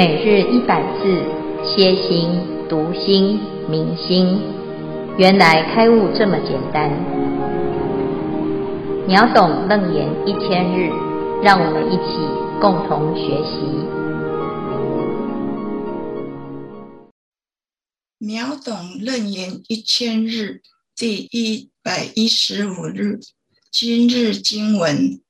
[0.00, 1.02] 每日一百字，
[1.62, 2.30] 歇心、
[2.70, 4.40] 读心、明心，
[5.18, 6.88] 原来开悟这么简单。
[9.06, 10.88] 秒懂楞严一千日，
[11.42, 12.16] 让我们一起
[12.62, 13.60] 共同学习。
[18.16, 20.62] 秒懂楞严一千日，
[20.96, 23.20] 第一百一十五日，
[23.70, 25.20] 今日经文：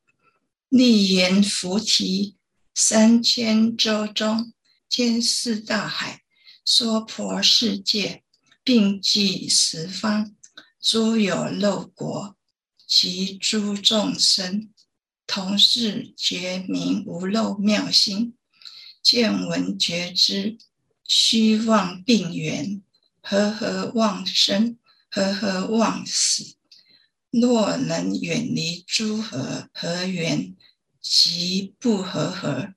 [0.68, 2.37] 立言菩提。
[2.73, 4.52] 三千洲中，
[4.91, 6.23] 兼四大海，
[6.65, 8.25] 娑婆世界，
[8.65, 10.35] 并济十方，
[10.83, 12.37] 诸有漏国
[12.89, 14.69] 及诸众生，
[15.29, 18.35] 同是觉明无漏妙心，
[19.01, 20.59] 见闻觉知，
[21.05, 22.83] 虚妄病缘，
[23.23, 24.77] 和合妄生，
[25.09, 26.57] 和合妄死。
[27.30, 30.57] 若能远离诸合合缘。
[31.02, 32.75] 即不和合，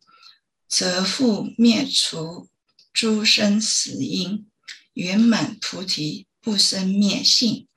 [0.75, 2.49] 则复灭除
[2.91, 4.47] 诸生死因，
[4.93, 7.67] 圆满菩提，不生灭性，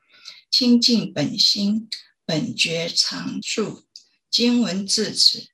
[0.50, 1.90] 清净本心，
[2.24, 3.84] 本觉常住。
[4.30, 5.46] 经文至此，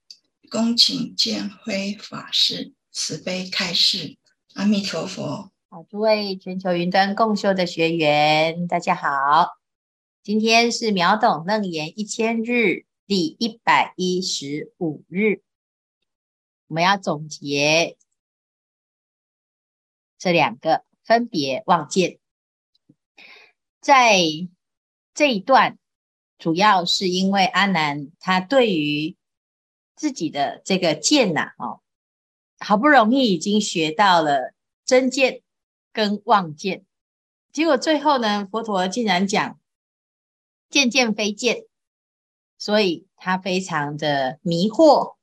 [0.49, 4.19] 恭请见辉法师慈悲开示。
[4.55, 5.51] 阿弥陀佛。
[5.69, 9.49] 好，诸位全球云端共修的学员，大家好，
[10.23, 12.87] 今天是秒懂楞严一千日。
[13.05, 15.43] 第一百一十五日，
[16.73, 17.99] 我们要总结
[20.17, 22.19] 这两个分别望见。
[23.79, 24.17] 在
[25.13, 25.79] 这一段，
[26.39, 29.19] 主要是因为阿难他对于
[29.95, 31.83] 自己的这个见呐，哦，
[32.59, 34.55] 好不容易已经学到了
[34.87, 35.43] 真见
[35.93, 36.87] 跟望见，
[37.53, 39.61] 结果最后呢，佛陀竟然讲
[40.71, 41.67] 见见非见。
[42.57, 45.17] 所以他非常的迷惑，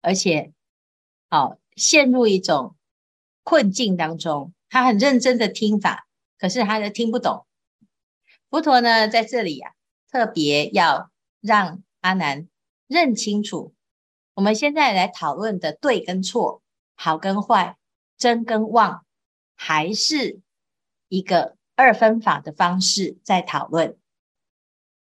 [0.00, 0.52] 而且，
[1.76, 2.76] 陷入一种
[3.42, 4.52] 困境当中。
[4.68, 6.06] 他很认真的听法，
[6.38, 7.46] 可是他都听不懂。
[8.50, 9.74] 佛陀呢，在这里呀、
[10.10, 11.10] 特别要
[11.40, 12.48] 让阿难
[12.88, 13.74] 认清楚，
[14.34, 16.62] 我们现在来讨论的对跟错，
[16.94, 17.76] 好跟坏，
[18.18, 19.04] 真跟妄，
[19.54, 20.40] 还是
[21.08, 23.96] 一个二分法的方式在讨论。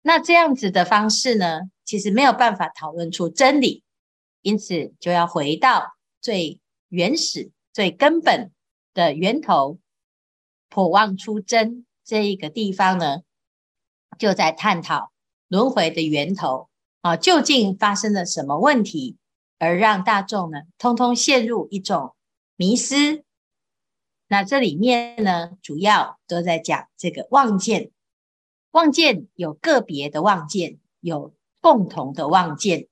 [0.02, 3.82] 那这样子的方式呢，其实没有办法讨论出真理，
[4.42, 5.93] 因此就要回到
[6.24, 6.58] 最
[6.88, 8.50] 原始、最根本
[8.94, 9.78] 的源头，
[10.70, 13.18] 破妄出真这一个地方呢，
[14.18, 15.12] 就在探讨
[15.48, 16.70] 轮回的源头
[17.02, 19.18] 啊，究竟发生了什么问题，
[19.58, 22.16] 而让大众呢，通通陷入一种
[22.56, 23.22] 迷失。
[24.26, 27.90] 那这里面呢，主要都在讲这个妄见。
[28.70, 32.88] 妄见有个别的妄见，有共同的妄见。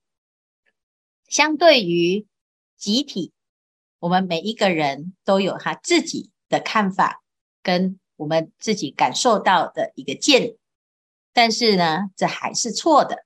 [1.28, 2.26] 相对于
[2.82, 3.32] 集体，
[4.00, 7.22] 我们每一个人都有他自己的看法，
[7.62, 10.56] 跟我们自己感受到的一个见。
[11.32, 13.24] 但是呢，这还是错的，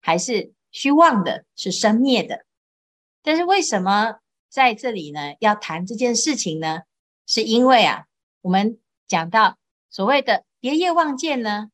[0.00, 2.44] 还是虚妄的，是生灭的。
[3.22, 4.16] 但是为什么
[4.48, 6.80] 在这里呢，要谈这件事情呢？
[7.28, 8.06] 是因为啊，
[8.40, 9.56] 我们讲到
[9.88, 11.68] 所谓的别业妄见呢。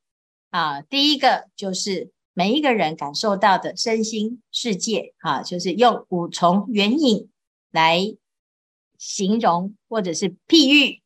[0.50, 7.30] 啊，第一个就是每一个人感受到的身心世界，啊，就是用五重缘影
[7.70, 8.16] 来
[8.98, 11.02] 形容或者是譬喻，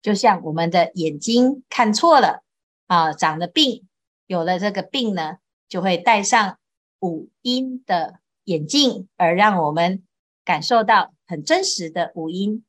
[0.00, 2.42] 就像我们的眼睛看错了，
[2.86, 3.86] 啊，长了病，
[4.26, 5.38] 有了这个病呢，
[5.68, 6.58] 就会戴上
[7.00, 10.02] 五阴的眼镜，而让我们
[10.44, 12.64] 感受到很真实的五阴。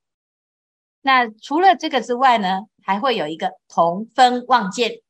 [1.01, 5.01] 那除了这个之外呢，还会有一个同分妄见。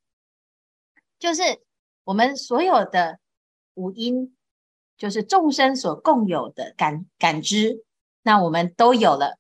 [1.19, 1.61] 就是
[2.03, 3.19] 我们所有的
[3.75, 4.35] 五阴，
[4.97, 7.83] 就是众生所共有的感感知，
[8.21, 9.37] 那我们都有了，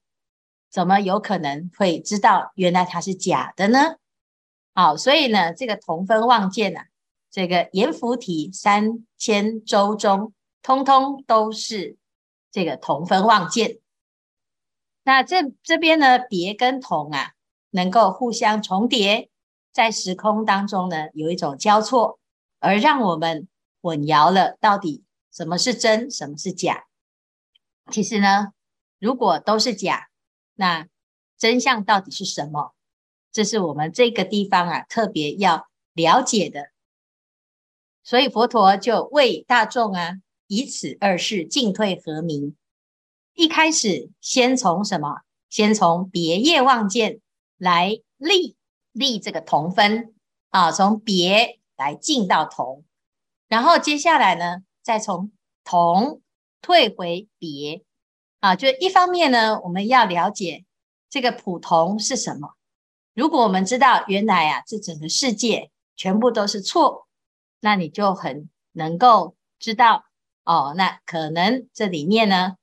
[0.69, 3.97] 怎么有可能会知道原来它是假的呢？
[4.73, 6.87] 好，所以呢，这个同分妄见啊，
[7.29, 11.97] 这个阎浮提三千洲中，通通都是
[12.51, 13.79] 这个同分妄见。
[15.03, 17.33] 那这这边呢，别跟同啊，
[17.71, 19.29] 能够互相重叠。
[19.73, 22.19] 在时空当中呢，有一种交错，
[22.63, 23.47] 而让我们
[23.81, 26.85] 混淆了到底什么是真，什么是假。
[27.91, 28.53] 其实呢，
[28.99, 30.07] 如果都是假，
[30.55, 30.87] 那
[31.37, 32.73] 真相到底是什么？
[33.31, 36.69] 这是我们这个地方啊特别要了解的。
[38.01, 42.55] 所以佛陀就为大众啊，以此二事进退和明。
[43.33, 45.21] 一开始先从什么？
[45.49, 47.19] 先从别业妄见
[47.57, 48.55] 来立。
[48.93, 50.13] 立这个同分
[50.49, 52.85] 啊，从别来进到同，
[53.49, 55.31] 然后接下来呢，再从
[55.65, 56.21] 同
[56.61, 57.83] 退回别，
[58.39, 60.63] 啊，就一方面呢，我们要了解
[61.09, 62.55] 这个普通是什么。
[63.13, 67.07] 如果我们知道原来啊，这整个世界全部都是错，
[67.59, 70.05] 那你就很能够知道
[70.45, 72.55] 哦，那可能这里面呢，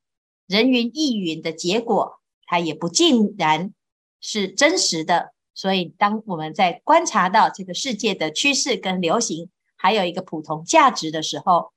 [0.46, 3.74] 人云亦云的结果，它也不尽然
[4.20, 5.34] 是真实的。
[5.60, 11.72] 所以，当我们在观察到这个世界的趋势跟流行，还有一个普通价值的时候，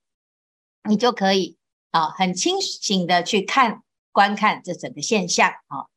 [0.88, 1.58] 你就可以
[1.92, 3.84] 啊，很清醒的去看、
[4.14, 5.88] 观看这整个现象啊。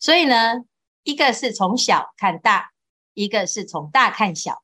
[0.00, 0.64] 所以呢。
[1.04, 2.72] 一个是从小看大，
[3.14, 4.62] 一个是从大看小。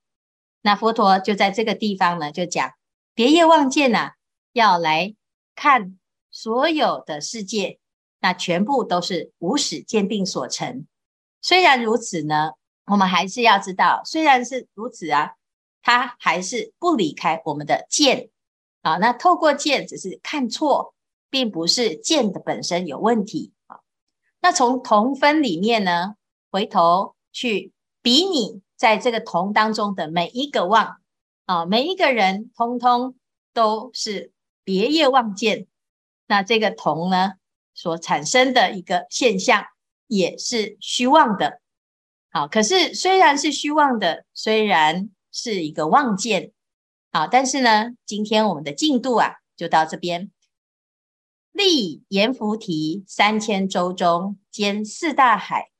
[0.61, 2.75] 那佛陀就在这个地方呢，就讲
[3.15, 4.12] 别业妄见呐、
[4.53, 5.15] 要来
[5.55, 5.99] 看
[6.31, 7.79] 所有的世界，
[8.21, 10.87] 那全部都是无始见病所成。
[11.41, 12.50] 虽然如此呢，
[12.86, 15.34] 我们还是要知道，虽然是如此啊，
[15.82, 18.31] 它还是不离开我们的见
[18.82, 18.96] 啊。
[18.96, 20.94] 那透过见，只是看错，
[21.31, 23.81] 并不是见的本身有问题啊。
[24.40, 26.16] 那从同分里面呢？
[26.50, 30.98] 回头去比拟在这个同当中的每一个望
[31.46, 33.16] 啊，每一个人通通
[33.52, 34.30] 都是
[34.62, 35.66] 别业望见，
[36.28, 37.32] 那这个同呢
[37.75, 39.64] 所产生的一个现象
[40.06, 41.60] 也是虚妄的。
[42.36, 46.50] 好，可是虽然是虚妄的，虽然是一个妄见，
[47.12, 50.32] 好，但是呢，今天我们的进度啊就到这边。
[51.52, 55.70] 历阎浮提三千洲中兼四大海。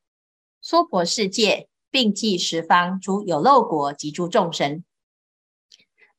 [0.63, 4.85] 娑婆世界，并济十方诸有漏国及诸众生。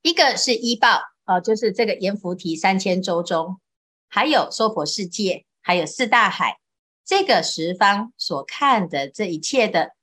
[0.02, 3.62] 一个是依报，呃，就是这个阎浮提三千洲中，
[4.10, 6.60] 还有娑婆世界，还有四大海，
[7.06, 9.94] 这个十方所看的这一切的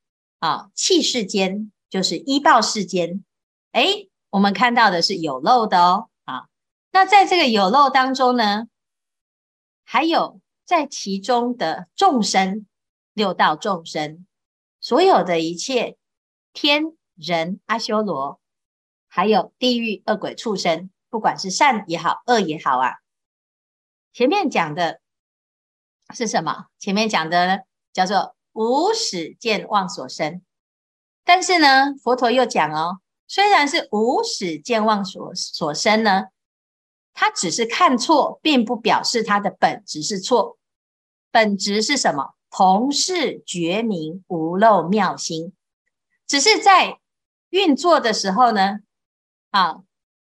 [0.42, 3.24] 啊，器世间，就是依报世间。
[3.70, 6.48] 诶，我们看到的是有漏的哦，啊，
[6.90, 8.66] 那在这个有漏当中呢，
[9.84, 12.66] 还有在其中的众生，
[13.12, 14.26] 六道众生。
[14.80, 15.96] 所有的一切
[16.52, 18.40] 天人阿修罗，
[19.06, 22.94] 还有地狱恶鬼畜生，不管是善也好，恶也好啊。
[24.12, 25.00] 前面讲的
[26.12, 26.66] 是什么？
[26.80, 30.42] 前面讲的，叫做无始见妄所生。
[31.24, 36.26] 但是呢，佛陀又讲哦，虽然是无始见妄所所生呢，
[37.14, 40.58] 他只是看错，并不表示他的本质是错。
[41.30, 42.34] 本质是什么？
[42.50, 45.54] 同是觉明无漏妙心，
[46.26, 46.98] 只是在
[47.48, 48.80] 运作的时候呢，
[49.50, 49.80] 啊，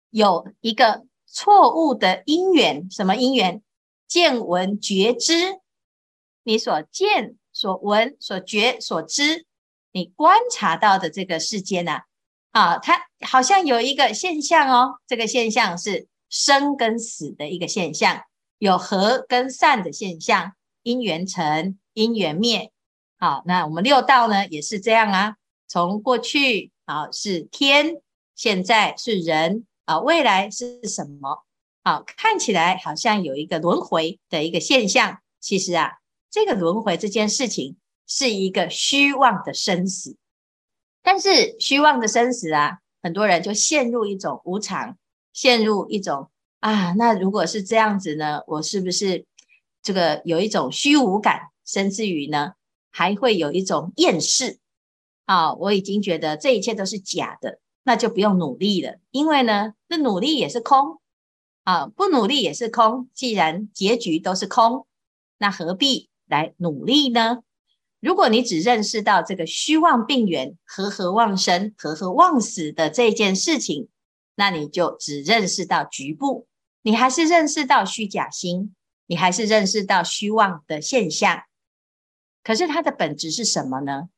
[0.09, 3.61] 有一个错误的因缘，什么因缘？
[4.07, 5.59] 见闻觉知，
[6.43, 9.45] 你所见、所闻、所觉、所知，
[9.94, 12.01] 你观察到的这个世界呢，
[12.51, 18.24] 啊，它好像有一个现象哦，这个现象是生跟死的一个现象，
[18.57, 20.51] 有和跟散的现象，
[20.81, 21.77] 因缘成。
[21.95, 22.71] 因缘灭，
[23.19, 25.36] 好，那我们六道呢也是这样啊。
[25.68, 28.01] 从过去啊是天，
[28.33, 31.45] 现在是人啊，未来是什么？
[31.83, 35.19] 好，看起来好像有一个轮回的一个现象。
[35.39, 36.00] 其实啊，
[36.33, 37.77] 这个轮回这件事情
[38.07, 40.18] 是一个虚妄的生死。
[41.03, 44.97] 但是虚妄的生死啊，很多人就陷入一种无常，
[45.31, 49.28] 陷入一种啊，那如果是这样子呢，我是不是
[49.83, 51.52] 这个有一种虚无感？
[51.66, 52.54] 甚至于呢，
[52.90, 54.57] 还会有一种厌世
[55.25, 55.54] 啊！
[55.54, 60.99] 我已经觉得这一切都是假的，那就不用努力了，因为呢，这努力也是空
[61.63, 63.07] 啊，不努力也是空。
[63.13, 64.87] 既然结局都是空，
[65.37, 67.44] 那何必来努力呢？
[67.99, 73.87] 如果你只认识到这个虚妄病源、和合妄生、和合妄死的这件事情，
[74.35, 76.47] 那你就只认识到局部，
[76.81, 78.75] 你还是认识到虚假心，
[79.06, 81.44] 你还是认识到虚妄的现象。
[82.44, 84.09] 可是它的本质是什么呢？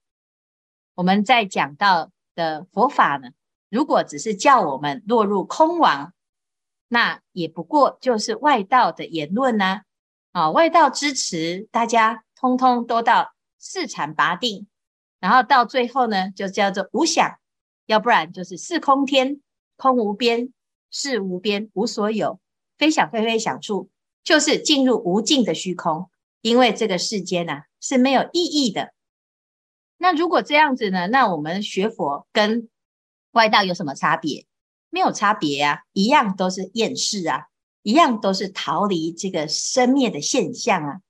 [0.96, 3.30] 我们在讲到的佛法呢，
[3.70, 6.12] 如果只是叫我们落入空亡，
[6.88, 9.66] 那也不过就是外道的言论呐。
[9.66, 9.85] 啊，
[10.36, 14.68] 啊外道支持大家通通都到四禅八定，
[15.22, 17.40] 然后到最后呢，就叫做无想，
[17.86, 19.40] 要不然就是四空天，
[19.78, 20.52] 空无边，
[20.92, 22.42] 识无边，无所有，
[22.78, 23.90] 非想非非想处，
[24.26, 26.10] 就是进入无尽的虚空。
[26.42, 28.94] 因为这个世间呐、啊、是没有意义的。
[29.98, 32.68] 那如果这样子呢，那我们学佛跟
[33.32, 34.46] 外道有什么差别？
[34.90, 37.46] 没有差别、啊，一样都是厌世啊，
[37.86, 41.02] 一样都是逃离这个生灭的现象啊。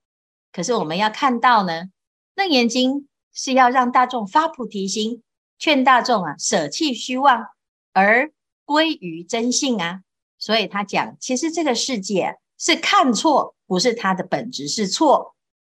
[0.51, 1.83] 可是我们要看到呢，
[2.35, 2.91] 《楞严经》
[3.33, 5.23] 是要让大众发菩提心，
[5.57, 7.45] 劝大众啊舍弃虚妄
[7.93, 8.31] 而
[8.65, 10.01] 归于真性啊。
[10.37, 13.53] 所以他讲，其实这个世界、啊、是看错。
[13.67, 15.35] 不是它的本质是错，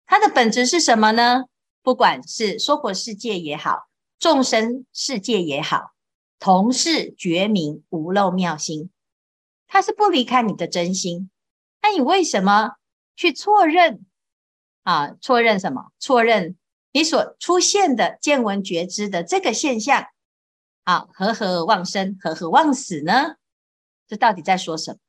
[0.08, 1.44] 它的本质是什么呢？
[1.84, 3.84] 不管是娑婆世界也好，
[4.18, 5.92] 众生世界也好，
[6.40, 8.90] 同是觉明无漏妙心，
[9.76, 11.30] 他是不离开你的真心。
[11.82, 12.78] 那你为什么
[13.18, 14.06] 去错认
[14.84, 15.18] 啊？
[15.20, 15.92] 错认什么？
[16.00, 16.56] 错认
[16.94, 20.08] 你所出现的见闻觉知的这个现象
[20.86, 21.10] 啊？
[21.12, 23.36] 和合忘生，和合忘死呢？
[24.08, 25.00] 这到底在说什么？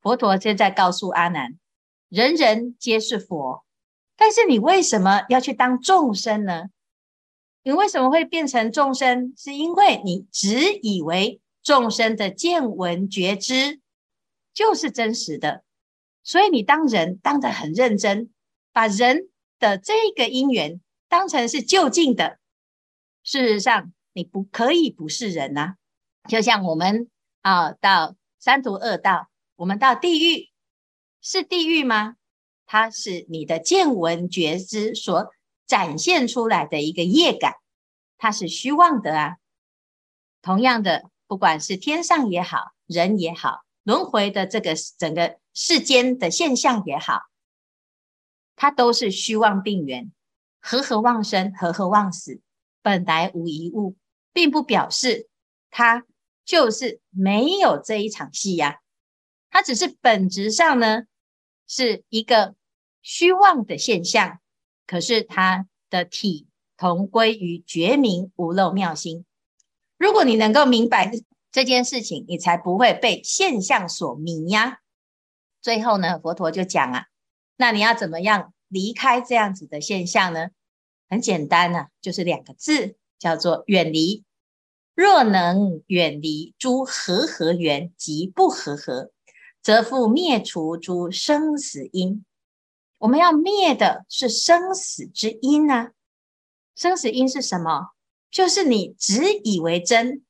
[0.00, 1.56] 佛陀现在告诉阿难：
[2.08, 3.64] 人人皆是佛。
[4.16, 6.64] 但是你为什么要去当众生呢？
[7.62, 9.32] 你为什么会变成众生？
[9.36, 13.80] 是因为你只以为众生的见闻觉知
[14.52, 15.62] 就是真实的，
[16.24, 18.32] 所以你当人当得很认真，
[18.72, 22.40] 把人的这个因缘当成是就近的。
[23.22, 25.76] 事实上，你不可以不是人呐。
[26.28, 27.08] 就像我们
[27.42, 30.50] 啊，到三途恶道，我们到地狱，
[31.20, 32.16] 是地狱吗？
[32.66, 35.30] 它是你的见闻觉知所
[35.68, 37.54] 展现出来的一个业感，
[38.18, 39.36] 它是虚妄的啊。
[40.42, 47.20] 同样的，不管是天上也好，人也好，轮回的这个整个世间的现象也好，
[48.56, 50.10] 它都是虚妄病源，
[50.60, 52.40] 和合妄生，和合妄死，
[52.82, 53.96] 本来无一物，
[54.32, 55.28] 并不表示
[55.70, 56.04] 它
[56.44, 58.76] 就是没有这一场戏呀、啊。
[59.50, 61.04] 它只是本质上呢，
[61.68, 62.56] 是一个。
[63.02, 64.40] 虚妄的现象，
[64.86, 69.24] 可是它的体同归于觉明无漏妙心。
[70.00, 71.12] 如果你能够明白
[71.52, 74.78] 这件事情，你才不会被现象所迷呀。
[75.60, 77.08] 最后呢，佛陀就讲啊，
[77.58, 80.48] 那你要怎么样离开这样子的现象呢？
[81.10, 84.24] 很简单啊，就是两个字，叫做远离。
[84.94, 89.10] 若能远离诸和合缘及不和合，
[89.62, 92.24] 则复灭除诸生死因。
[92.96, 95.90] 我们要灭的是生死之因呢、啊？
[96.74, 97.90] 生死因是什么？
[98.30, 100.24] 就是你只以为真，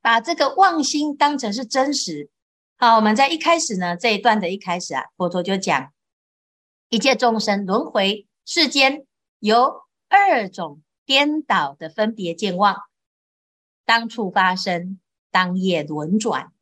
[0.00, 2.30] 把这个妄心当成是真实。
[2.76, 5.92] 好，我们在一开始呢，这一段的一开始啊，佛陀就讲，
[6.88, 9.06] 一切众生轮回世间
[9.38, 12.76] 有二种颠倒的分别见妄，
[13.84, 14.98] 当处发生，
[15.30, 16.52] 当业轮转。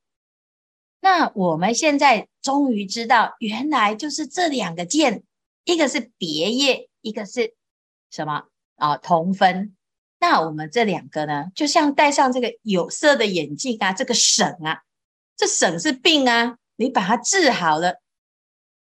[1.00, 5.22] 那我们现在终于知道，原来就是这两个见，
[5.64, 7.54] 一个是别业，一个是
[8.10, 8.98] 什么啊？
[8.98, 9.74] 同分。
[10.20, 14.82] 那我们这两个呢，就像戴上这个有色的眼镜啊，这个省啊，
[15.36, 18.00] 这省是病啊，你把它治好了，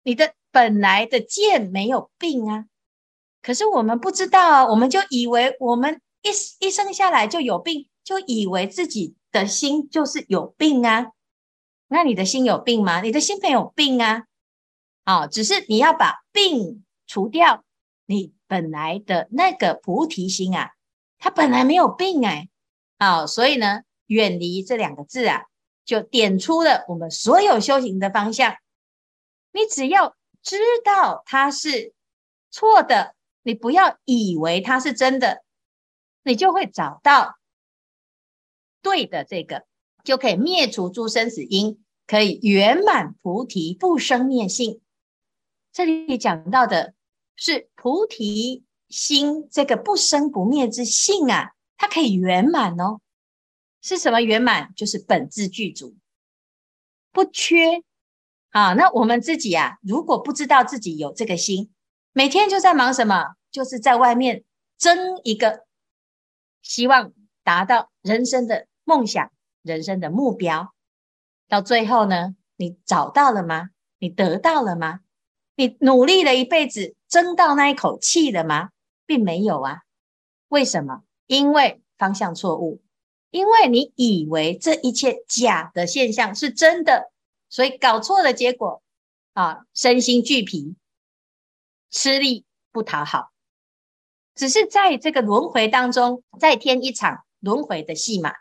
[0.04, 2.66] 你的本来的见没有病啊。
[3.40, 11.12] 可是我们不知道啊，我们就以为我们一一生下来就有病，就以为自己的心就是有病啊。
[11.88, 13.00] 那你的心有病吗？
[13.00, 14.24] 你的心没有病啊，
[15.04, 17.64] 啊，只是你要把病除掉。
[18.06, 20.72] 你本来的那个菩提心啊，
[21.22, 22.48] 他本来没有病哎，
[22.98, 25.44] 啊，所以呢，远离这两个字啊，
[25.84, 28.56] 就点出了我们所有修行的方向。
[29.52, 31.94] 你只要知道它是
[32.50, 33.14] 错的，
[33.44, 35.44] 你不要以为它是真的，
[36.24, 37.38] 你就会找到
[38.82, 39.64] 对的这个。
[40.02, 44.80] 就可以灭除诸生死因，可以圆满菩提不生灭性。
[45.72, 46.94] 这里讲到的
[47.36, 53.00] 是菩提心这个不生不灭之性啊，它可以圆满哦。
[53.80, 54.72] 是什么圆满？
[54.76, 55.96] 就是本自具足，
[57.10, 57.82] 不缺。
[58.50, 61.72] 啊，那我们自己啊，如果不知道自己有这个心，
[62.12, 63.34] 每天就在忙什么？
[63.50, 64.44] 就是在外面
[64.78, 65.64] 争一个，
[66.62, 69.32] 希望达到人生的梦想。
[69.62, 70.74] 人生的目标，
[71.48, 73.68] 到最后呢，你找到了吗？
[73.98, 74.98] 你得到了吗？
[75.54, 78.70] 你努力了一辈子，争到那一口气了吗？
[79.06, 79.82] 并没有啊。
[80.48, 81.02] 为什么？
[81.26, 82.82] 因为方向错误，
[83.30, 87.10] 因为你以为这一切假的现象是真的，
[87.48, 88.82] 所以搞错了，结果
[89.32, 90.76] 啊，身心俱疲，
[91.90, 93.30] 吃力不讨好，
[94.34, 98.34] 只是在这个轮回当中再添一场轮回的戏码。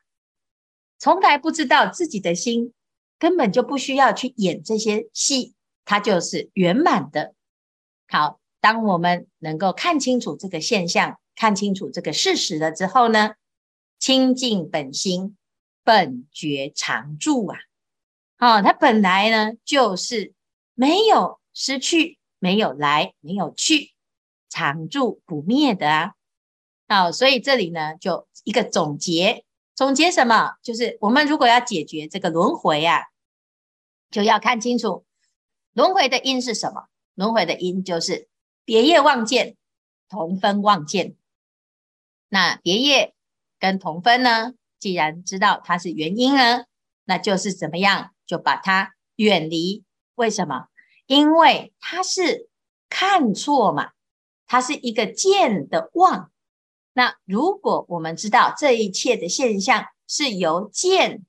[1.00, 2.74] 从来不知道自己的心
[3.18, 7.34] 根本就不需要去演这些戏，它就是圆满的。
[8.10, 13.34] 好，当我们能够看清楚这个现象，看清楚这个事实了之后呢，
[14.00, 15.36] 清净本心，
[15.84, 17.58] 本觉常住啊！
[18.38, 20.34] 哦，它本来呢就是
[20.76, 23.92] 没有失去，没有来，没有去，
[24.48, 26.14] 常住不灭的啊！
[26.88, 29.44] 好，所以这里呢就一个总结。
[29.74, 30.58] 总结什么？
[30.62, 33.06] 就是我们如果要解决这个轮回啊，
[34.12, 35.06] 就要看清楚
[35.74, 36.86] 轮回的因是什么。
[37.16, 38.28] 轮回的因就是
[38.66, 39.56] 别业妄见，
[40.10, 41.16] 同分妄见。
[42.30, 43.14] 那别业
[43.60, 44.54] 跟同分呢？
[44.80, 46.66] 既然知道它是原因呢，
[47.06, 48.12] 那就是怎么样？
[48.26, 49.84] 就把它远离。
[50.16, 50.68] 为什么？
[51.06, 52.50] 因为它是
[52.90, 53.92] 看错嘛，
[54.48, 56.32] 它是一个见的妄。
[56.94, 61.26] 那如果我们知道这一切的现象是由见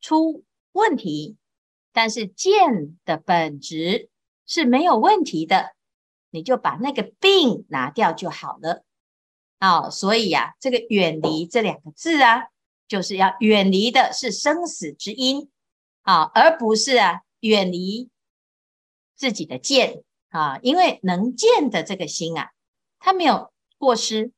[0.00, 1.36] 出问题，
[1.92, 4.08] 但是见的本质
[4.46, 5.74] 是没有问题的，
[6.30, 8.84] 你就把那个病拿掉就好了。
[9.60, 12.48] 哦，所以呀、啊，这个远离这两个字啊，
[12.86, 15.50] 就是要远离的是生死之因。
[16.02, 18.08] 啊，而不是啊远离
[19.14, 20.02] 自己的见。
[20.30, 22.50] 啊，因为能见的这个心啊，
[22.98, 24.32] 它没有过失，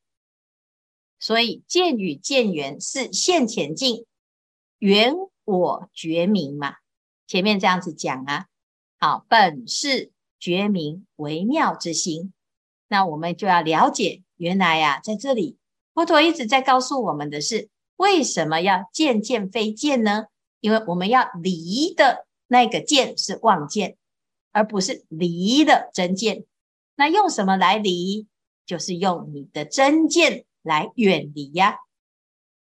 [1.19, 4.07] 所以见与见缘是现前境，
[4.79, 6.77] 缘我觉明嘛，
[7.27, 8.47] 前面这样子讲啊，
[9.01, 12.33] 好，本是觉明微妙之心，
[12.89, 14.23] 那我们就要了解。
[14.37, 15.59] 原来呀、啊，在这里，
[15.95, 20.25] 佛陀一直在告诉我们的是，为什么要见见非见呢？
[20.61, 23.97] 因为我们要离的那个见是妄见，
[24.53, 26.45] 而不是离的真见。
[26.97, 28.27] 那用什么来离？
[28.67, 31.79] 就是用你的真见来远离呀。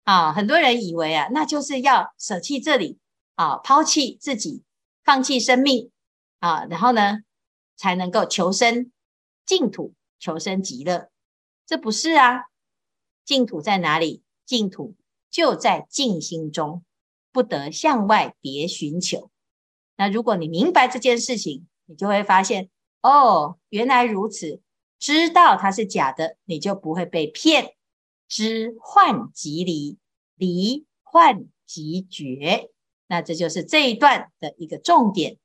[0.04, 2.98] 啊，很多人以为啊，那就是要舍弃这里
[3.36, 4.62] 啊，抛弃自己，
[5.04, 5.90] 放弃生命
[6.40, 7.18] 啊，然后呢，
[7.82, 8.92] 才能够求生
[9.44, 11.10] 净土，求生极乐。
[11.66, 12.44] 这不是啊，
[13.24, 14.22] 净土在哪里？
[14.46, 14.94] 净土
[15.28, 16.84] 就在静心中，
[17.32, 19.32] 不得向外别寻求。
[19.96, 22.70] 那如果你明白这件事情，你就会发现，
[23.00, 24.62] 哦，原来如此。
[25.00, 27.74] 知道它是假的，你就不会被骗。
[28.28, 29.98] 知幻即离，
[30.36, 32.70] 离幻即绝。
[33.08, 35.38] 那这就是这一段的一个重点。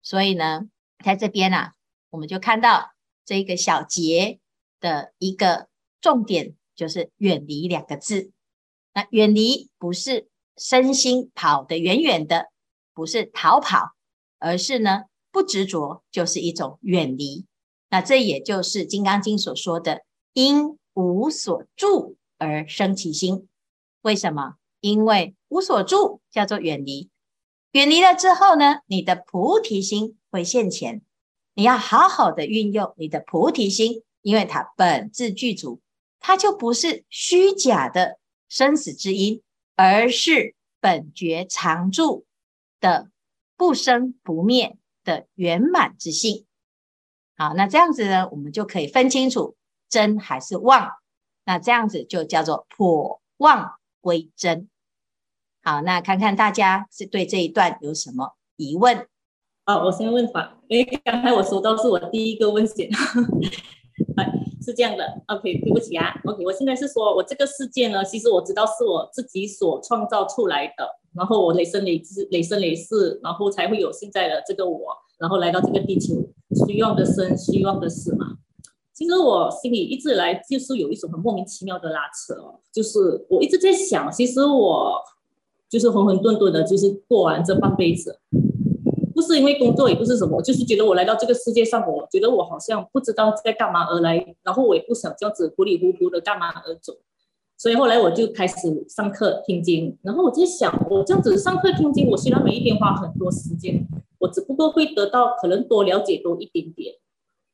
[0.00, 0.62] 所以呢，
[1.04, 1.74] 在这边啊，
[2.12, 2.92] 我们就看到
[3.24, 4.38] 这个小节
[4.78, 5.66] 的一个。
[6.02, 8.32] 重点就是远离两个字。
[8.92, 12.48] 那远离不是身心跑得远远的，
[12.92, 13.92] 不是逃跑，
[14.40, 17.46] 而是呢不执着，就是一种远离。
[17.88, 20.02] 那这也就是《金刚经》所说的
[20.34, 23.46] “因无所住而生其心”。
[24.02, 24.56] 为什么？
[24.80, 27.10] 因为无所住叫做远离。
[27.70, 31.02] 远离了之后呢，你的菩提心会现前。
[31.54, 35.80] 你要好好的运用你的菩提心，因为它本自具足。
[36.24, 39.42] 它就不是虚假的生死之因，
[39.74, 42.26] 而是本觉常住
[42.78, 43.10] 的
[43.56, 46.46] 不生不灭的圆满之性。
[47.36, 49.56] 好，那这样子呢，我们就可以分清楚
[49.88, 50.92] 真还是妄。
[51.44, 54.68] 那这样子就叫做破妄归真。
[55.60, 59.08] 好，那看看大家是对这一段有什么疑问？
[59.64, 62.90] 好，我先问法，因为刚才我收到是我第一个问题。
[64.64, 74.78] 是这样的，OK，对不起啊，OK，我现在是说，我这个世界呢，其实我知道是我自己所创造出来的，然后我累生累世，累生累世，然后才会有现在的这个我，
[75.18, 76.14] 然后来到这个地球，
[76.66, 78.36] 虚妄的生，虚妄的死嘛。
[78.94, 85.00] 其实我心里一直来就是有一种很莫名其妙的拉扯哦，就是我一直在想，其实我
[85.68, 88.20] 就是浑浑沌沌的，就是过完这半辈子。
[89.22, 96.94] 不是因为工作，也不是什么，就是觉得我来到这个世界上，我觉得我好像不知道在干嘛而来，然后我也不想这样子糊里糊涂的干嘛而走，
[97.56, 103.86] 所以后来我就开始上课听经，然后我在想，我这样子上课听经，我虽然每一天花很多时间，
[104.18, 106.96] 我只不过会得到可能多了解多一点点，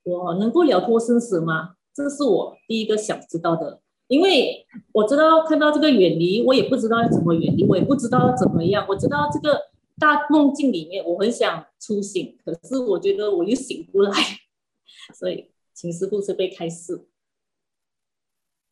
[0.04, 1.74] 我能够了脱生死吗？
[1.94, 9.67] 这是我第一个想知道的，因为我知道看到这个远离，我也不知道要怎么远离，我也不知道要怎么样，我知道这个。
[9.98, 14.12] 大梦境里面，我很想出醒，可是我觉得我又醒不来，
[15.18, 17.08] 所以请师傅慈悲开示。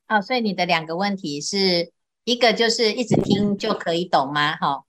[0.09, 1.93] 哦，所以你的两个问题是
[2.25, 4.55] 一个就是一直听就可以懂吗？
[4.57, 4.85] 哈、哦，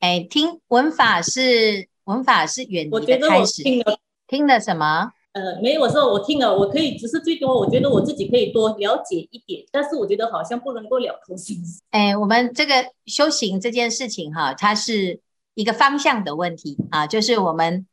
[0.00, 3.62] 哎，听闻法是闻法是远离的开始。
[3.62, 5.12] 听了，听了什么？
[5.32, 11.56] 呃，没有，我说我听了，我可以只是最多，我觉得我自己可以多了解一点，但是我觉得好像不能够了通心。
[11.90, 12.74] 哎，我们这个
[13.06, 15.20] 修行这件事情哈，它是。
[15.58, 17.84] 一个方向的问题啊，就是我们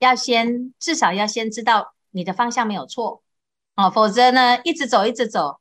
[0.00, 3.22] 要先至少要先知道你的方向没有错
[3.76, 5.60] 啊，否则呢一直走一直走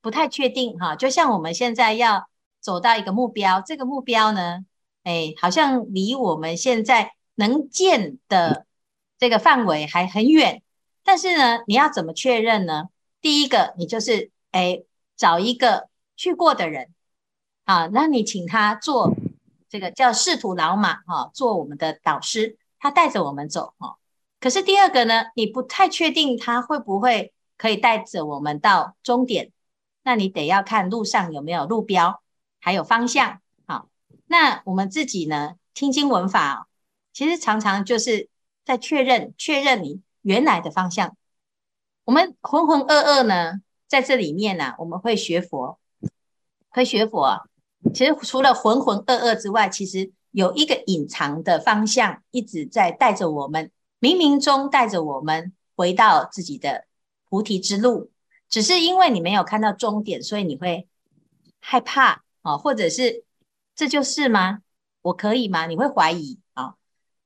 [0.00, 0.94] 不太确定哈。
[0.94, 2.28] 就像我们现在要
[2.60, 4.60] 走到一个目标，这个目标呢，
[5.02, 8.64] 哎，好像离我们现在能见的
[9.18, 10.62] 这个范围还很远。
[11.02, 12.84] 但是呢，你要怎么确认呢？
[13.20, 14.84] 第一个，你就是哎
[15.16, 16.94] 找一个去过的人
[17.64, 19.12] 啊，那你请他做。
[19.68, 23.98] 这个叫仕途老马哈，做我们的导师，他带着我们走哈。
[24.40, 29.52] 可是第二个呢，你不太确定他会不会可以带着我们到终点，
[30.02, 32.22] 那你得要看路上有没有路标，
[32.60, 33.40] 还有方向。
[33.66, 33.88] 好，
[34.26, 36.68] 那我们自己呢，听经闻法，
[37.12, 38.28] 其实常常就是
[38.64, 41.16] 在确认确认你原来的方向。
[42.04, 45.78] 我们浑浑噩噩呢，在这里面呢、啊，我们会学佛，
[46.70, 47.48] 会学佛。
[47.94, 53.70] 其实除了浑浑噩噩之外，其实有一个隐藏的方向一直在带着我们。
[54.00, 56.84] 冥冥中带着我们回到自己的
[57.28, 58.12] 菩提之路，
[58.48, 60.86] 只是因为你没有看到终点，所以你会
[61.58, 63.24] 害怕啊，或者是
[63.74, 64.60] 这就是吗？
[65.02, 65.66] 我可以吗？
[65.66, 66.76] 你会怀疑啊，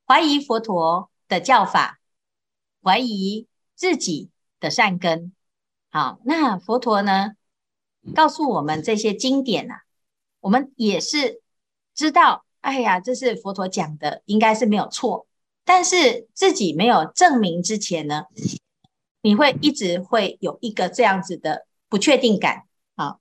[0.07, 1.99] 怀疑佛陀的教法，
[2.83, 5.35] 怀疑自己的善根。
[5.91, 7.33] 好，那佛陀呢，
[8.15, 9.83] 告诉我们这些经典啊，
[10.43, 11.41] 我们也是
[11.95, 15.27] 知道，哎呀，这是佛陀讲的，应该是没有错。
[15.65, 18.25] 但是自己没有证明之前呢，
[19.23, 22.65] 你会一直会有一个这样子的不确定感
[22.97, 23.19] 啊。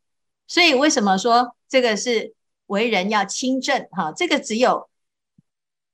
[0.48, 2.34] 所以为什么说这个是
[2.66, 4.12] 为人要亲证哈？
[4.12, 4.90] 这个只有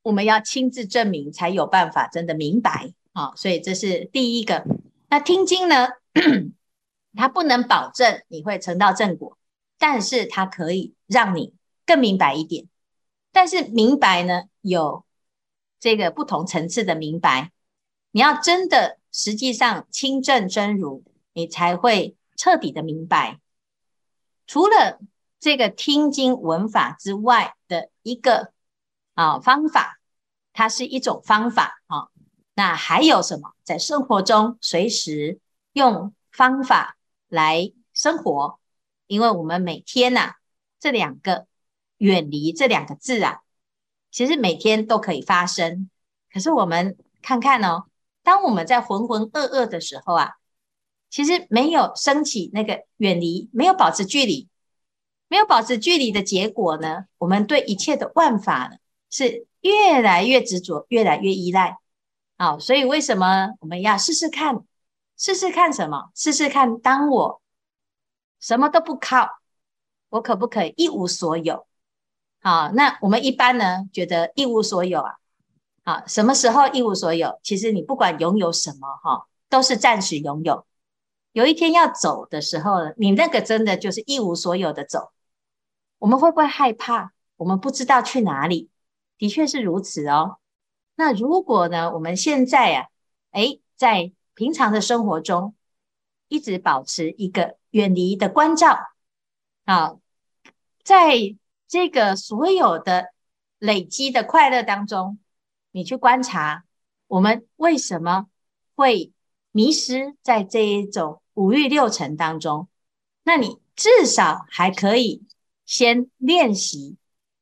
[0.04, 3.34] 我们要亲自证明才有办法真的明白啊。
[3.36, 4.64] 所以这是第一个。
[5.10, 5.90] 那听经呢，
[7.16, 9.37] 它不能保证你会成到正果，
[9.78, 11.54] 但是它可以让你
[11.86, 12.68] 更明白一点。
[13.32, 15.06] 但是明白呢，有。
[15.80, 17.52] 这个不同层次的明白，
[18.10, 23.40] 你要真的实际上亲证真如，你才会彻底的明白。
[24.48, 25.00] 除了
[25.40, 28.54] 这个听经闻法之外的一个
[29.14, 30.00] 啊方法，
[30.52, 32.08] 它是一种方法啊。
[32.56, 33.54] 那还有什么？
[33.64, 35.40] 在生活中随时
[35.74, 38.60] 用方法来生活，
[39.08, 40.36] 因为我们每天呐、
[40.80, 41.48] 这两个
[41.98, 43.42] 远离这两个字啊。
[44.10, 45.90] 其实每天都可以发生，
[46.34, 47.84] 可是我们看看哦，
[48.24, 50.36] 当我们在浑浑噩噩的时候啊，
[51.10, 54.48] 其实没有升起那个远离，没有保持距离，
[55.28, 58.78] 没有保持距离的结果呢，我们对一切的万法呢
[59.10, 61.78] 是越来越执着，越来越依赖。
[62.38, 64.64] 好，所以为什么我们要试试看？
[65.18, 66.12] 试试看什么？
[66.16, 67.42] 试试看，当我
[68.40, 69.40] 什么都不靠，
[70.10, 71.68] 我可不可以一无所有？
[72.40, 75.16] 好，那我们一般呢，觉得一无所有啊。
[75.84, 77.40] 好，什么时候一无所有？
[77.44, 80.66] 其实你不管拥有什么哈，都是暂时拥有。
[81.32, 85.12] 有一天要走的时候，你那个真的就是一无所有的走。
[86.00, 87.14] 我们会不会害怕？
[87.38, 88.70] 我们不知道去哪里，
[89.18, 90.38] 的确是如此哦。
[90.96, 92.88] 那如果呢，我们现在啊，
[93.32, 95.54] 诶，在平常的生活中，
[96.28, 98.78] 一直保持一个远离的关照，
[99.66, 99.98] 啊，
[100.84, 101.38] 在。
[101.70, 103.12] 这个所有的
[103.60, 105.20] 累积的快乐当中，
[105.72, 106.64] 你去观察，
[107.08, 108.28] 我们为什么
[108.74, 109.12] 会
[109.52, 112.70] 迷失在这一种五欲六尘当中？
[113.24, 115.26] 那你至少还可以
[115.66, 116.96] 先练习，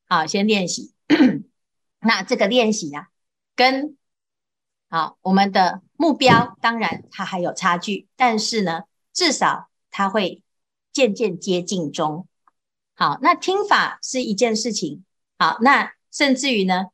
[0.07, 0.95] 好，先练习。
[2.01, 3.09] 那这个练习啊，
[3.55, 3.95] 跟
[4.89, 10.43] 好我们的目标，当然它还有差距，但是呢，至少它会
[10.91, 12.27] 渐渐接近中。
[12.95, 15.05] 好，那听法是一件事情。
[15.39, 16.87] 好，那甚至于呢，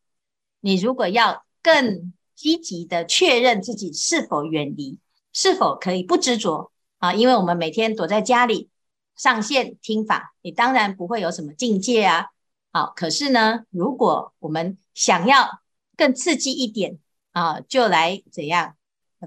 [0.60, 5.00] 你如果要更积极的确认自己是否远离，
[5.34, 7.16] 是否可以不执着啊？
[7.16, 8.70] 因为我们每天躲在家里
[9.16, 12.28] 上线听法，你当然不会有什么境界啊。
[12.72, 15.62] 好，可是呢，如果我们想要
[15.98, 17.00] 更刺激一点
[17.32, 18.76] 啊，就来怎样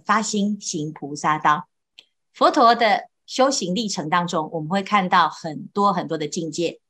[0.05, 1.67] 发心行菩萨道，
[2.33, 3.09] 佛陀的。
[3.27, 6.81] 修行历程当中，我们会看到很多很多的境界，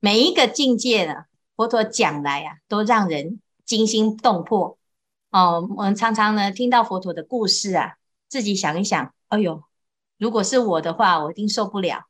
[0.00, 1.24] 每一个境界呢，
[1.56, 4.78] 佛陀讲来啊，都让人惊心动魄。
[5.30, 7.96] 哦，我们常常呢听到佛陀的故事啊，
[8.28, 9.62] 自己想一想，哎呦，
[10.18, 12.06] 如果是我的话，我一定受不了，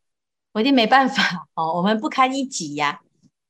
[0.53, 1.49] 我一定没办法。
[1.55, 3.03] 哦，我们不堪一击呀。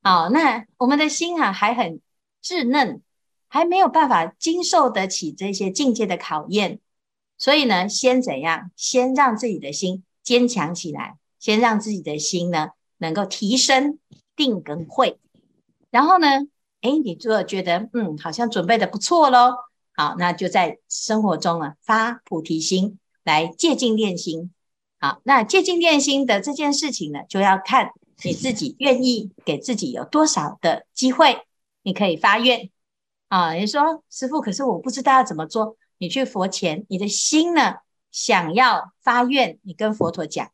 [0.02, 2.00] 哦，那我们的心啊还很
[2.42, 3.00] 稚嫩，
[3.46, 6.80] 还没有办法经受得起这些境界的考验。
[7.40, 8.70] 所以呢，先怎样？
[8.76, 13.98] 先让自己的心坚强起来，先让自己的心呢能够提升
[14.36, 15.18] 定跟慧。
[15.90, 16.28] 然后呢，
[16.82, 19.54] 哎，你如果觉得嗯，好像准备的不错喽，
[19.96, 24.52] 好，那就在生活中啊发菩提心来借境练心。
[25.00, 31.46] 好，那借境练心的这件事情呢，就要看你自己愿意给自己有多少的机会，
[31.82, 32.68] 你可以发愿
[33.28, 33.54] 啊。
[33.54, 35.78] 你说师父，可是我不知道要怎么做。
[36.00, 40.50] 你去佛前，你的心呢，想要发愿，你跟佛陀讲，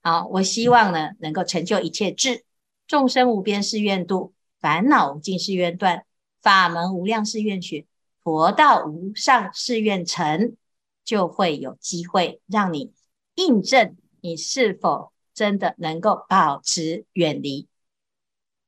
[0.00, 2.42] 好，我希望呢能够成就一切智，
[2.86, 6.06] 众生无边誓愿度，烦恼无尽誓愿断，
[6.40, 7.84] 法门无量誓愿学，
[8.22, 10.56] 佛道无上誓愿成，
[11.04, 12.94] 就会有机会让你
[13.34, 17.68] 印证你是否真的能够保持远离。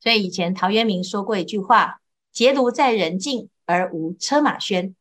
[0.01, 4.93] 所以以前陶渊明说过一句话：“结庐在人境，而无车马喧。”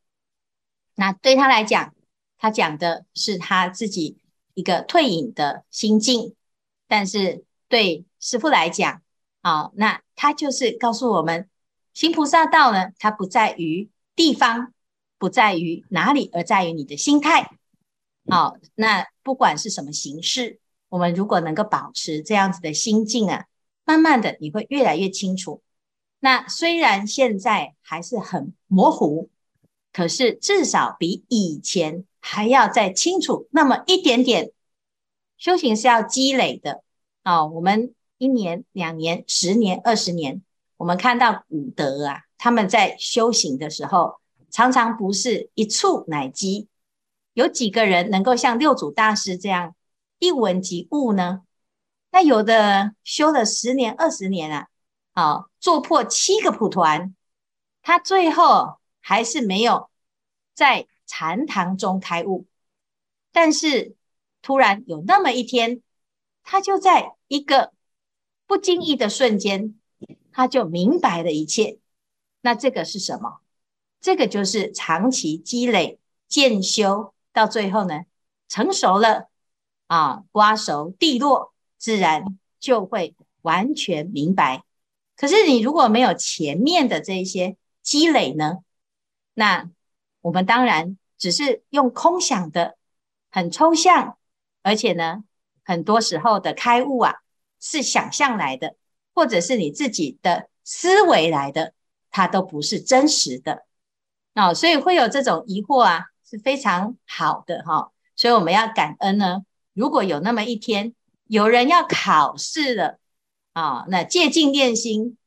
[1.00, 1.96] 那对他来讲，
[2.38, 4.18] 他讲的是他自己
[4.54, 6.36] 一个退隐的心境，
[6.90, 9.02] 但是对师父来讲，
[9.40, 11.48] 啊，那他就是告诉我们，
[11.94, 14.74] 行菩萨道呢，它不在于地方，
[15.18, 17.50] 不在于哪里，而在于你的心态。
[18.28, 20.60] 好，那不管是什么形式，
[20.90, 23.46] 我们如果能够保持这样子的心境啊，
[23.86, 25.64] 慢慢的你会越来越清楚。
[26.20, 29.30] 那虽然现在还是很模糊。
[29.92, 34.52] 可是至少比以前还要再清楚那么一点点。
[35.38, 36.84] 修行是要积累的
[37.24, 37.52] 啊、哦！
[37.56, 40.44] 我们一年、两年、十年、二十年，
[40.76, 44.20] 我们看到古德啊，他们在修行的时候，
[44.52, 46.68] 常常不是一蹴乃机。
[47.34, 49.76] 有几个人能够像六祖大师这样
[50.20, 51.44] 一闻即悟呢？
[52.12, 54.68] 那有的修了十年、二十年啊，
[55.14, 57.16] 啊、哦，做破七个蒲团，
[57.82, 58.79] 他最后。
[59.10, 59.90] 还是没有
[60.54, 62.46] 在禅堂中开悟，
[63.32, 63.96] 但是
[64.40, 65.82] 突然有那么一天，
[66.44, 67.74] 他就在一个
[68.46, 69.80] 不经意的瞬间，
[70.32, 71.80] 他就明白了一切。
[72.42, 73.40] 那这个是什么？
[74.00, 78.02] 这个就是长期积累、渐修，到最后呢，
[78.48, 79.28] 成熟了
[79.88, 84.64] 啊，瓜熟蒂落，自然就会完全明白。
[85.16, 88.60] 可是你如果没有前面的这些积累呢？
[89.40, 89.70] 那
[90.20, 92.76] 我们当然只是用空想的，
[93.32, 94.18] 很抽象，
[94.64, 95.24] 而且呢，
[95.64, 97.22] 很多时候的开悟啊，
[97.58, 98.76] 是想象来的，
[99.14, 101.74] 或者是你自己的思维来的，
[102.12, 103.64] 它都不是真实的。
[104.36, 107.92] 哦，所以会有这种疑惑啊，是非常好的哈、哦。
[108.18, 110.94] 所以我们要感恩呢，如果有那么一天，
[111.28, 113.00] 有人要考试了
[113.54, 115.18] 啊、那借镜练心，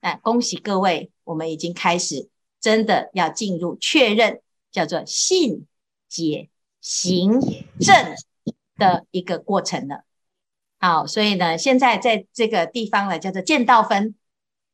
[0.00, 2.28] 那恭喜各位，我们已经开始。
[2.60, 5.66] 真的要进入确认，叫做信
[6.08, 7.40] 解行
[7.80, 8.14] 证
[8.76, 10.04] 的一个过程了。
[10.78, 14.14] 好，所以呢，现在在这个地方呢，叫做见道分，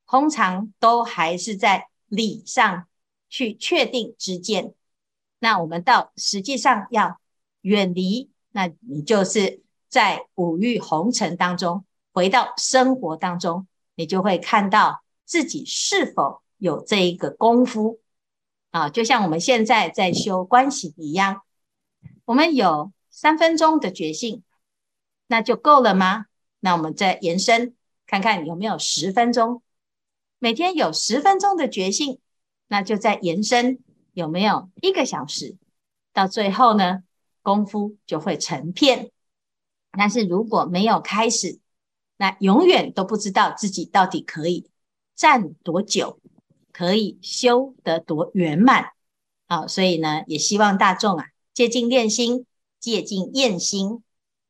[0.07, 2.87] 通常都还是在理上
[3.29, 4.75] 去确定知见。
[5.39, 7.21] 那我们到实际上要
[7.61, 16.43] 远离，那你就是在五欲红尘当中，回到生活当中，你就会看到自己是否。
[16.59, 18.01] 有这一个功夫
[18.71, 21.43] 啊，就像我们现在在修观行一样，
[22.25, 24.43] 我们有三分钟的觉性，
[25.27, 26.27] 那就够了吗？
[26.61, 27.75] 那我们再延伸
[28.07, 29.63] 看看有没有十分钟，
[30.39, 32.19] 每天有十分钟的觉性，
[32.69, 33.79] 那就再延伸
[34.13, 35.57] 有没有一个小时，
[36.13, 37.03] 到最后呢，
[37.43, 39.11] 功夫就会成片。
[39.93, 41.61] 但是如果没有开始，
[42.19, 44.71] 那永远都不知道自己到底可以
[45.15, 46.21] 站多久。
[46.77, 48.91] 可以修得多圆满，
[49.49, 52.45] 好，所以呢，也希望大众啊，戒静练心，
[52.79, 54.03] 戒静验心，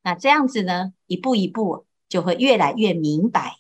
[0.02, 3.58] 那这样子呢，一步一步就会越来越明白。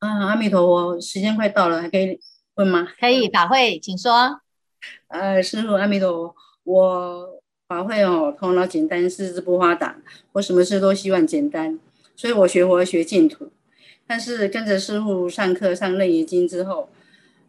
[0.00, 2.18] 啊，阿弥陀佛，时间快到了，还可以
[2.56, 2.88] 问吗？
[2.98, 4.40] 可以，法会，请说。
[5.06, 9.96] 呃，师父，阿弥陀佛，我法会哦，头脑简单，四肢不发达，
[10.32, 11.78] 我什么事都希望简单，
[12.16, 13.52] 所以我学佛学净土。
[14.06, 16.88] 但是跟着师傅上课上《楞严经》之后，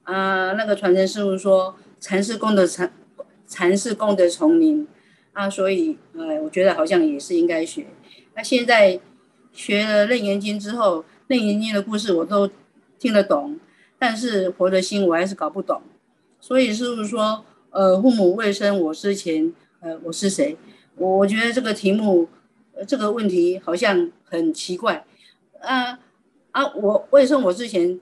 [0.03, 2.91] 啊、那个传承师傅说，禅是功德禅，
[3.47, 4.87] 禅是功德丛林
[5.33, 7.85] 啊，所以，呃，我觉得好像也是应该学。
[8.35, 8.99] 那现在
[9.53, 12.49] 学了《楞严经》之后，《楞严经》的故事我都
[12.97, 13.59] 听得懂，
[13.99, 15.81] 但是佛的心我还是搞不懂。
[16.39, 20.57] 所以师傅说，呃，父母未生我之前，呃，我是谁？
[20.95, 22.27] 我我觉得这个题目，
[22.87, 25.05] 这个问题好像很奇怪，
[25.59, 25.99] 啊。
[26.51, 27.99] 啊，我卫生我之前，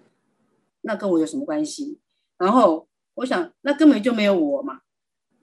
[0.82, 2.00] 那跟我有什么关系？
[2.38, 4.82] 然后我想，那根本就没有我嘛。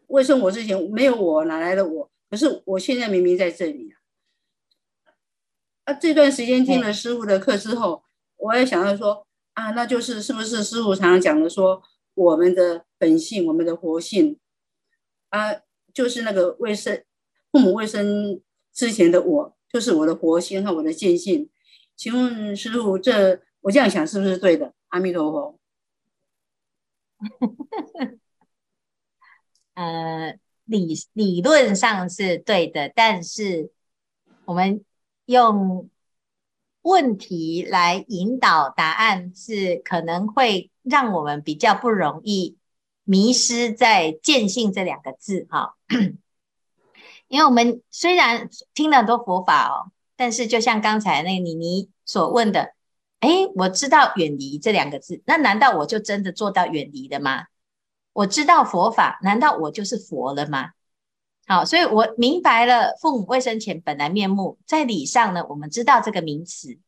[0.07, 2.11] 卫生我之前没有我，哪来的我？
[2.31, 3.97] 可是我现在明明在这里啊。
[5.85, 8.03] 啊，这段时间听了师傅的课之后，
[8.37, 11.83] 我也想到说，啊，那就是是不是师傅常常讲的说，
[12.15, 14.39] 我们的本性，我们的活性，
[15.31, 15.55] 啊，
[15.93, 17.03] 就是那个卫生
[17.51, 18.41] 父母卫生
[18.73, 21.51] 之前的我，就是我的活性和我的见性。
[21.97, 24.73] 请问师父，这我这样想是不是对的？
[24.89, 25.59] 阿弥陀佛。
[29.75, 33.71] 呃，理理论上是对的，但是
[34.45, 34.85] 我们
[35.27, 35.89] 用
[36.83, 42.59] 问题来引导答案，是可能会让我们比较不容易
[43.05, 45.77] 迷失在见性这两个字哈。
[47.29, 49.93] 因为我们虽然听了很多佛法哦，
[50.23, 52.75] 但是就像刚才那个妮妮所问的，
[53.19, 57.47] 诶，我知道远离这两个字，那难道我就真的做到远离了吗？
[58.13, 60.71] 我知道佛法，难道我就是佛了吗？
[61.49, 66.79] 好，所以我明白了父母未生前本来面目，在理上呢，我们知道这个名词。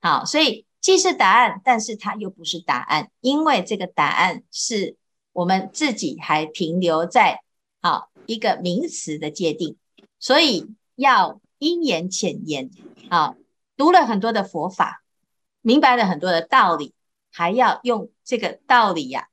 [0.00, 4.94] 好，所以既是答案，但是它又不是答案，因为这个答案是
[5.32, 7.40] 我们自己还停留在
[7.82, 9.76] 好一个名词的界定。
[10.20, 12.70] 所以要因缘浅言
[13.08, 13.36] 啊，
[13.76, 15.02] 读了很多的佛法，
[15.60, 16.94] 明白了很多的道理，
[17.32, 19.28] 还要用这个道理呀、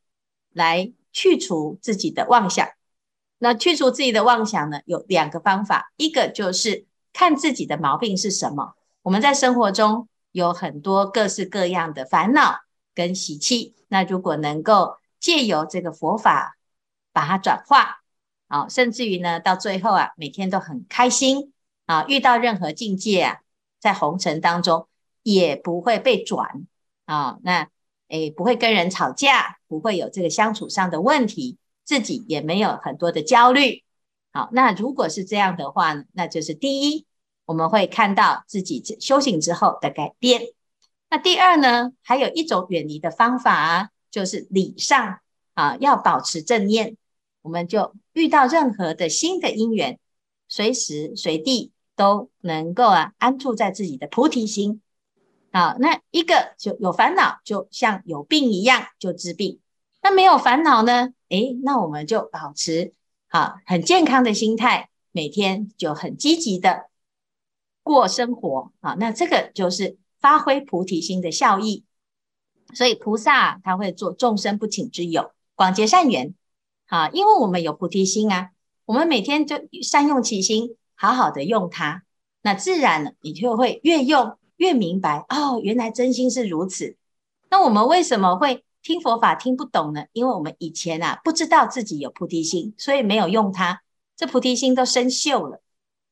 [0.51, 2.67] 来去除自己的妄想。
[3.39, 8.75] 那去除自己的妄想呢，有两个方法，一个就是看自己的毛病是什么。
[9.01, 12.60] 我们在生活中有很多各式各样的烦恼
[12.93, 16.57] 跟习气，那如果能够借由这个佛法
[17.12, 17.97] 把它转化。
[18.47, 21.50] 啊，甚至于呢，到最后啊，每天都很开心
[21.91, 23.41] 啊，遇到任何境界啊，
[23.77, 24.88] 在红尘当中
[25.23, 26.65] 也不会被转
[27.04, 27.67] 啊，那
[28.08, 33.84] 诶不会跟人吵架，不会有这个相处上的问题，自己也没有很多的焦虑。
[34.32, 37.06] 好，那如果是这样的话呢，那就是第一，
[37.43, 40.43] 我们会看到自己修行之后的改变。
[41.10, 45.19] 那第二呢，还有一种远离的方法，就是理上
[45.56, 46.95] 啊，要保持正念。
[47.41, 49.99] 我们就遇到任何的新的因缘，
[50.47, 54.81] 随时随地都能够啊安住在自己的菩提心。
[55.53, 59.59] 好，那一个就有烦恼，就像有病一样就治病；
[60.01, 61.13] 那没有烦恼呢？
[61.29, 62.93] 诶，那我们就保持
[63.27, 66.89] 好很健康的心态，每天就很积极的
[67.83, 68.71] 过生活。
[68.79, 71.83] 啊，那这个就是发挥菩提心的效益。
[72.73, 76.33] 所以菩萨他会做众生不请之友，广结善缘。
[76.87, 78.49] 啊，因为我们有菩提心啊，
[78.85, 82.03] 我们每天就善用其心，好好的用它，
[82.43, 86.95] 那自然呢，你就会越用越明白哦，原来真心是如此。
[87.49, 90.05] 那我们为什么会听佛法听不懂呢？
[90.13, 93.81] 因为我们以前啊不知道自己有菩提心，所以没有用它，
[94.15, 95.63] 这菩提心都生锈了。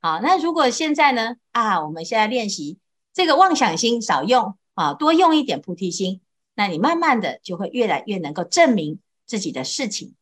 [0.02, 2.80] 好，那如果现在呢啊，我们现在练习
[3.13, 6.21] 这个妄想心少用啊，多用一点菩提心，
[6.56, 8.97] 那你慢慢的就会越来越能够证明
[9.28, 10.15] 自己的事情。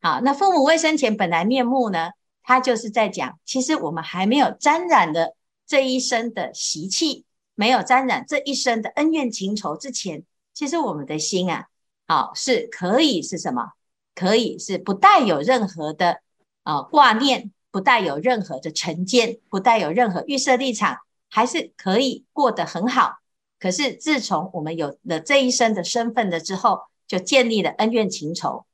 [0.00, 2.12] 好，那父母未生前本来面目呢？
[2.44, 5.34] 他就是在讲，其实我们还没有沾染了
[5.66, 7.24] 这一生的习气，
[7.56, 11.68] 没有沾染这一生的恩怨情仇之前，其实我们的心啊，
[12.06, 13.72] 好是可以是什么？
[14.14, 16.20] 可以是不带有任何的
[16.62, 23.16] 啊挂念，不带有任何的成见，不带有任何预设立场，还是可以过得很好。
[23.58, 28.66] 可是自从我们有了这一生的身份了之后，就建立了恩怨情仇。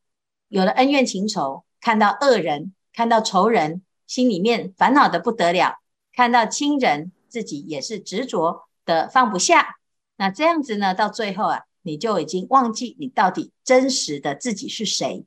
[0.48, 5.79] 有了恩怨情仇，看到恶人，看到仇人，心里面烦恼的不得了；
[6.12, 9.76] 看到亲人，自己也是执着的放不下。
[10.16, 15.24] 那这样子呢，到最后啊，你就已经忘记你到底真实的自己是谁。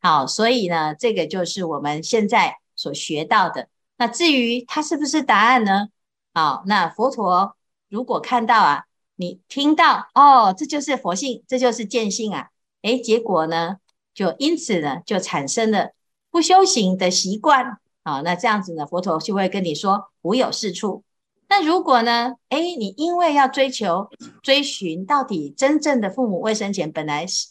[0.00, 3.68] 好，所以呢，这个就是我们现在所学到的。
[3.96, 5.88] 那至于它是不是答案呢？
[6.32, 7.56] 好，那佛陀
[7.88, 8.84] 如果看到啊，
[9.16, 12.50] 你听到哦，这就是佛性，这就是见性啊，
[12.82, 13.76] 诶，结果呢？
[14.12, 15.92] 就因此呢，就产生了
[16.34, 17.78] 不修行的习惯。
[18.02, 21.04] 啊，那这样子呢，佛陀就会跟你说无有是处。
[21.48, 24.10] 那如果呢，哎，你因为要追求、
[24.42, 27.50] 追寻到底真正的父母未生前本来是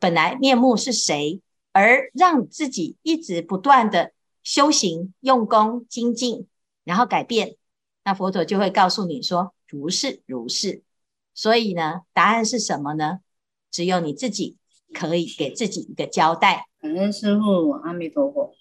[0.00, 6.46] 本来面目是谁，而让自己一直不断的修行、用功、精进，
[6.82, 7.56] 然后改变，
[8.04, 10.82] 那佛陀就会告诉你说如是如是。
[11.34, 13.18] 所以呢，答案是什么呢？
[13.70, 14.56] 只有你自己。
[14.94, 16.66] 可以给自己一个交代。
[16.80, 18.54] 感恩师父，阿弥陀佛。